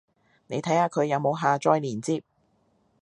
[0.47, 2.23] 你睇下佢有冇下載連接